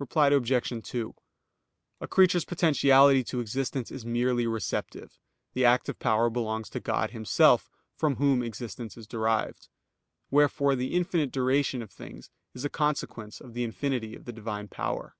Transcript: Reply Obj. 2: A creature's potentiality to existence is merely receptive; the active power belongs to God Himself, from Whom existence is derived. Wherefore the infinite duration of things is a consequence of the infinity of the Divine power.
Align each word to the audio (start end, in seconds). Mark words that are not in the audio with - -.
Reply 0.00 0.30
Obj. 0.30 0.72
2: 0.88 1.14
A 2.00 2.08
creature's 2.08 2.44
potentiality 2.44 3.22
to 3.22 3.38
existence 3.38 3.92
is 3.92 4.04
merely 4.04 4.44
receptive; 4.44 5.16
the 5.52 5.64
active 5.64 6.00
power 6.00 6.28
belongs 6.28 6.68
to 6.70 6.80
God 6.80 7.12
Himself, 7.12 7.70
from 7.94 8.16
Whom 8.16 8.42
existence 8.42 8.96
is 8.96 9.06
derived. 9.06 9.68
Wherefore 10.32 10.74
the 10.74 10.94
infinite 10.96 11.30
duration 11.30 11.80
of 11.80 11.92
things 11.92 12.28
is 12.54 12.64
a 12.64 12.68
consequence 12.68 13.40
of 13.40 13.54
the 13.54 13.62
infinity 13.62 14.16
of 14.16 14.24
the 14.24 14.32
Divine 14.32 14.66
power. 14.66 15.14